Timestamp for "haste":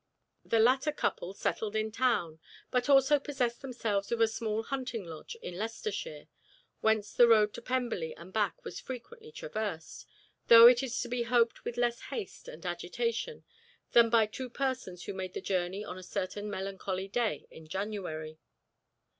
12.09-12.47